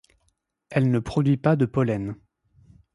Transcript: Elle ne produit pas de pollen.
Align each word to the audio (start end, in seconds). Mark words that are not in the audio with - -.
Elle 0.71 0.89
ne 0.89 0.97
produit 0.97 1.37
pas 1.37 1.55
de 1.55 1.67
pollen. 1.67 2.15